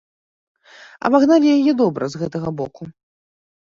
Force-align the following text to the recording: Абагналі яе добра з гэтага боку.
Абагналі 1.11 1.47
яе 1.59 1.71
добра 1.85 2.03
з 2.17 2.25
гэтага 2.25 2.49
боку. 2.61 2.83